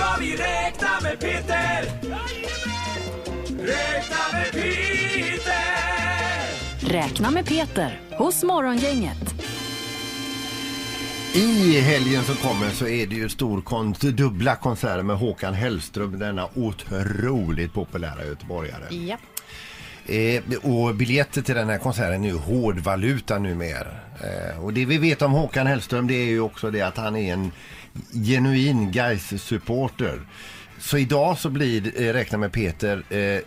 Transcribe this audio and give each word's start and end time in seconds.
ska 0.00 0.20
vi 0.20 0.36
räkna 0.36 0.88
med 1.02 1.20
Peter! 1.20 1.82
Räkna 3.58 4.16
med 4.32 4.52
Peter! 4.52 5.60
Räkna 6.80 7.30
med 7.30 7.46
Peter 7.46 8.00
hos 8.10 8.44
Morgongänget. 8.44 9.34
I 11.34 11.80
helgen 11.80 12.24
som 12.24 12.34
kommer 12.34 12.70
så 12.70 12.86
är 12.86 13.06
det 13.06 13.14
ju 13.14 13.28
stor 13.28 13.60
kon 13.60 13.94
dubbla 14.00 14.56
konserter 14.56 15.02
med 15.02 15.16
Håkan 15.16 15.54
Hellström, 15.54 16.18
denna 16.18 16.48
otroligt 16.54 17.72
populära 17.72 18.24
göteborgare. 18.24 18.94
Ja. 18.94 19.16
Eh, 20.10 20.42
och 20.62 20.94
biljetter 20.94 21.42
till 21.42 21.54
den 21.54 21.68
här 21.68 21.78
konserten 21.78 22.24
är 22.24 22.28
ju 22.28 22.36
hårdvaluta 22.36 23.38
numera. 23.38 23.88
Eh, 24.20 24.64
och 24.64 24.72
det 24.72 24.84
vi 24.84 24.98
vet 24.98 25.22
om 25.22 25.32
Håkan 25.32 25.66
Hellström 25.66 26.06
det 26.06 26.14
är 26.14 26.24
ju 26.26 26.40
också 26.40 26.70
det 26.70 26.82
att 26.82 26.96
han 26.96 27.16
är 27.16 27.32
en 27.32 27.52
genuin 28.26 28.92
gais 28.92 29.42
supporter 29.42 30.20
Så 30.78 30.98
idag 30.98 31.38
så 31.38 31.50
blir, 31.50 32.02
eh, 32.02 32.12
räkna 32.12 32.38
med 32.38 32.52
Peter, 32.52 33.02
eh, 33.10 33.40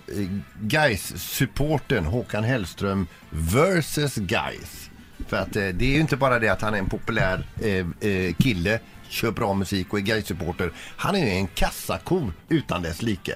gais 0.62 1.14
supporten 1.18 2.06
Håkan 2.06 2.44
Hellström 2.44 3.08
versus 3.30 4.16
Gais. 4.16 4.90
För 5.28 5.38
att 5.38 5.56
eh, 5.56 5.68
det 5.68 5.86
är 5.86 5.90
ju 5.90 6.00
inte 6.00 6.18
bara 6.18 6.40
det 6.40 6.50
att 6.50 6.62
han 6.62 6.74
är 6.74 6.78
en 6.78 6.90
populär 6.90 7.48
eh, 7.62 8.10
eh, 8.10 8.34
kille, 8.34 8.80
kör 9.10 9.32
bra 9.32 9.54
musik 9.54 9.94
och 9.94 10.00
är 10.00 10.04
gais 10.04 10.26
supporter 10.26 10.72
Han 10.76 11.16
är 11.16 11.26
ju 11.26 11.32
en 11.32 11.48
kassako 11.48 12.32
utan 12.50 12.82
dess 12.82 13.02
like. 13.02 13.36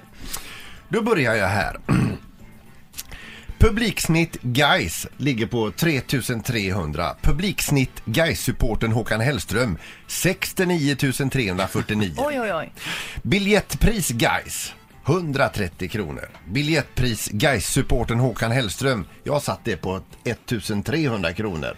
Då 0.90 1.02
börjar 1.02 1.36
jag 1.36 1.48
här. 1.48 1.78
Publiksnitt 3.60 4.38
Geis 4.42 5.08
ligger 5.18 5.48
på 5.48 5.72
3300. 5.72 7.16
Publiksnitt 7.22 8.02
Geis-supporten 8.06 8.92
Håkan 8.92 9.22
Hellström 9.22 9.78
69 10.08 10.96
349. 11.32 12.14
Oj, 12.18 12.40
oj, 12.40 12.54
oj. 12.54 12.72
Biljettpris 13.24 14.10
Geis 14.10 14.74
130 15.08 15.88
kronor. 15.90 16.30
Biljettpris 16.48 17.30
Geis-supporten 17.34 18.20
Håkan 18.20 18.52
Hellström. 18.52 19.06
Jag 19.24 19.42
satt 19.42 19.60
det 19.64 19.78
på 19.78 20.02
1300 20.24 21.34
kronor. 21.34 21.78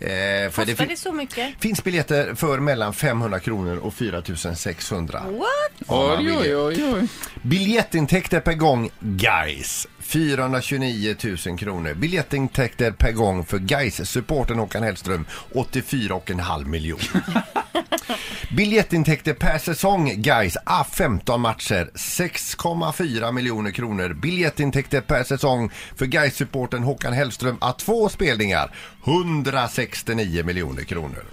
Eh, 0.00 0.08
för 0.08 0.46
Kostar 0.50 0.64
fin- 0.74 0.88
det 0.88 0.96
så 0.96 1.12
mycket? 1.12 1.54
finns 1.60 1.84
biljetter 1.84 2.34
för 2.34 2.58
mellan 2.58 2.92
500 2.94 3.40
kronor 3.40 3.76
och 3.76 3.94
4600. 3.94 5.20
What? 5.24 5.88
Oj, 5.88 6.32
oj, 6.40 6.56
oj, 6.56 6.84
oj. 6.94 7.08
Biljettintäkter 7.42 8.40
per 8.40 8.52
gång 8.54 8.90
Guys 9.00 9.86
429 10.00 11.16
000 11.46 11.58
kronor. 11.58 11.94
Biljettintäkter 11.94 12.90
per 12.92 13.12
gång 13.12 13.44
för 13.44 13.58
Guys 13.58 14.10
supporten 14.10 14.58
Håkan 14.58 14.82
Hellström 14.82 15.26
84,5 15.54 16.64
miljoner. 16.66 17.04
Biljettintäkter 18.56 19.34
per 19.34 19.58
säsong 19.58 20.14
Guys 20.16 20.56
ah, 20.64 20.84
15 20.84 21.40
matcher 21.40 21.90
6,4 21.94 23.32
miljoner 23.32 23.70
kronor. 23.70 24.12
Biljettintäkter 24.12 25.00
per 25.00 25.24
säsong 25.24 25.70
för 25.96 26.06
Guys 26.06 26.36
supporten 26.36 26.82
Håkan 26.82 27.12
Hellström 27.12 27.58
ah, 27.60 27.72
två 27.72 28.08
spelningar 28.08 28.74
169 29.04 30.44
miljoner 30.44 30.82
kronor. 30.82 31.24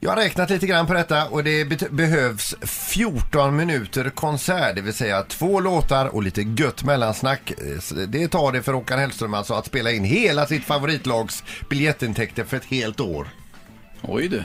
Jag 0.00 0.10
har 0.10 0.16
räknat 0.16 0.50
lite 0.50 0.66
grann 0.66 0.86
på 0.86 0.94
detta 0.94 1.28
och 1.28 1.44
det 1.44 1.90
behövs 1.90 2.54
14 2.62 3.56
minuter 3.56 4.10
konsert, 4.10 4.74
det 4.74 4.80
vill 4.80 4.94
säga 4.94 5.22
två 5.22 5.60
låtar 5.60 6.06
och 6.06 6.22
lite 6.22 6.42
gött 6.42 6.84
mellansnack. 6.84 7.50
Eh, 7.50 7.96
det 8.08 8.28
tar 8.28 8.52
det 8.52 8.62
för 8.62 8.72
Håkan 8.72 8.98
Hellström 8.98 9.34
alltså 9.34 9.54
att 9.54 9.66
spela 9.66 9.90
in 9.90 10.04
hela 10.04 10.46
sitt 10.46 10.64
favoritlags 10.64 11.44
biljettintäkter 11.70 12.44
för 12.44 12.56
ett 12.56 12.64
helt 12.64 13.00
år. 13.00 13.28
Oj 14.02 14.28
du. 14.28 14.44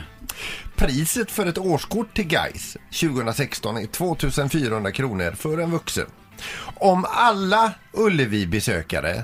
Priset 0.75 1.31
för 1.31 1.45
ett 1.45 1.57
årskort 1.57 2.15
till 2.15 2.27
Gais 2.27 2.77
2016 2.99 3.77
är 3.77 3.85
2400 3.85 4.91
kronor 4.91 5.31
för 5.31 5.57
en 5.57 5.71
vuxen. 5.71 6.07
Om 6.75 7.05
alla 7.09 7.73
Ullevi-besökare 7.91 9.23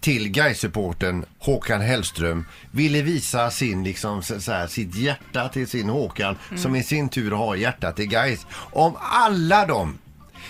till 0.00 0.28
Gais-supporten 0.28 1.24
Håkan 1.38 1.80
Hellström 1.80 2.46
ville 2.70 3.02
visa 3.02 3.50
sin, 3.50 3.84
liksom, 3.84 4.22
så, 4.22 4.52
här, 4.52 4.66
sitt 4.66 4.94
hjärta 4.94 5.48
till 5.48 5.68
sin 5.68 5.88
Håkan 5.88 6.36
som 6.56 6.76
i 6.76 6.82
sin 6.82 7.08
tur 7.08 7.30
har 7.30 7.56
hjärta 7.56 7.92
till 7.92 8.08
Gais. 8.08 8.46
Om 8.72 8.96
alla 9.00 9.66
de 9.66 9.98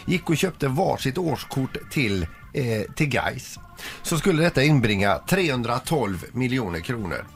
gick 0.06 0.30
och 0.30 0.36
köpte 0.36 0.68
varsitt 0.68 1.18
årskort 1.18 1.76
till, 1.90 2.26
eh, 2.54 2.82
till 2.96 3.08
Gais 3.08 3.58
så 4.02 4.18
skulle 4.18 4.42
detta 4.42 4.62
inbringa 4.62 5.18
312 5.18 6.24
miljoner 6.32 6.80
kronor. 6.80 7.26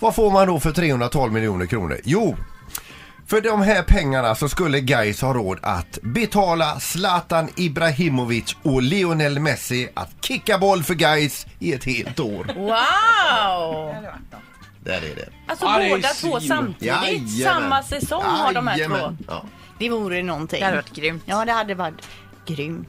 Vad 0.00 0.14
får 0.14 0.30
man 0.30 0.46
då 0.46 0.60
för 0.60 0.72
312 0.72 1.32
miljoner 1.32 1.66
kronor? 1.66 2.00
Jo, 2.04 2.36
för 3.26 3.40
de 3.40 3.62
här 3.62 3.82
pengarna 3.82 4.34
så 4.34 4.48
skulle 4.48 4.80
Gais 4.80 5.22
ha 5.22 5.34
råd 5.34 5.58
att 5.62 5.98
betala 6.02 6.80
Zlatan 6.80 7.48
Ibrahimovic 7.56 8.56
och 8.62 8.82
Lionel 8.82 9.40
Messi 9.40 9.88
att 9.94 10.10
kicka 10.20 10.58
boll 10.58 10.82
för 10.82 10.94
Gais 10.94 11.46
i 11.58 11.72
ett 11.72 11.84
helt 11.84 12.20
år. 12.20 12.44
Wow! 12.56 13.94
Där 14.84 14.96
är 14.96 15.00
det. 15.16 15.28
Alltså 15.46 15.64
Ja, 15.66 15.78
det 15.78 15.84
är 15.84 15.90
båda 15.90 16.08
två 16.08 16.40
samtidigt. 16.40 16.82
Jajamän. 16.82 17.28
Samma 17.62 17.82
säsong 17.82 18.22
har 18.24 18.52
de 18.52 18.66
här 18.66 18.76
två. 18.76 18.82
Jajamän. 18.94 19.18
Ja. 19.28 19.44
Det 19.78 19.90
vore 19.90 20.22
någonting. 20.22 20.60
Det 20.60 20.64
hade 20.66 20.76
varit 20.76 20.94
grymt. 20.94 21.22
Ja, 21.26 21.44
det 21.44 21.52
hade 21.52 21.74
varit 21.74 22.08
grymt. 22.46 22.88